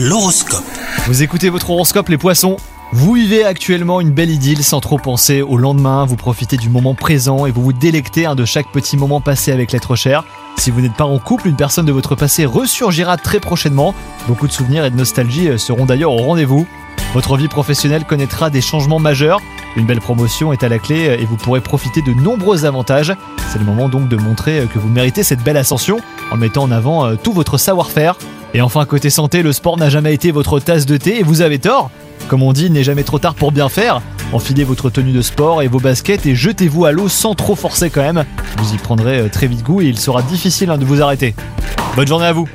[0.00, 0.62] L'horoscope.
[1.08, 2.56] Vous écoutez votre horoscope les poissons
[2.92, 6.94] Vous vivez actuellement une belle idylle sans trop penser au lendemain, vous profitez du moment
[6.94, 10.22] présent et vous vous délectez hein, de chaque petit moment passé avec l'être cher.
[10.56, 13.92] Si vous n'êtes pas en couple, une personne de votre passé ressurgira très prochainement.
[14.28, 16.64] Beaucoup de souvenirs et de nostalgie euh, seront d'ailleurs au rendez-vous.
[17.12, 19.40] Votre vie professionnelle connaîtra des changements majeurs.
[19.74, 23.12] Une belle promotion est à la clé euh, et vous pourrez profiter de nombreux avantages.
[23.52, 25.98] C'est le moment donc de montrer euh, que vous méritez cette belle ascension
[26.30, 28.14] en mettant en avant tout votre savoir-faire.
[28.54, 31.42] Et enfin, côté santé, le sport n'a jamais été votre tasse de thé et vous
[31.42, 31.90] avez tort.
[32.28, 34.00] Comme on dit, il n'est jamais trop tard pour bien faire.
[34.32, 37.90] Enfilez votre tenue de sport et vos baskets et jetez-vous à l'eau sans trop forcer
[37.90, 38.24] quand même.
[38.58, 41.34] Vous y prendrez euh, très vite goût et il sera difficile hein, de vous arrêter.
[41.96, 42.48] Bonne journée à vous